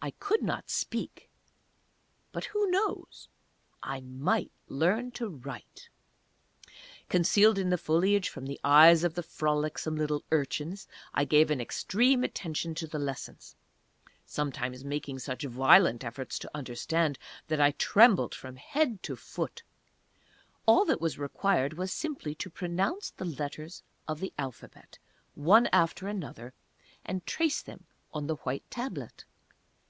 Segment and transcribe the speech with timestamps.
[0.00, 1.28] I could not speak
[2.30, 3.28] but who knows?
[3.82, 5.88] I might learn to write!
[7.08, 11.60] Concealed in the foliage from the eyes of the frolicsome little urchins, I gave an
[11.60, 13.56] extreme attention to the lessons
[14.24, 17.18] sometimes making such violent efforts to understand
[17.48, 19.64] that I trembled from head to foot.
[20.64, 25.00] All that was required was simply to pronounce the letters of the Alphabet,
[25.34, 26.54] one after another,
[27.04, 29.24] and trace them on the white Tablet.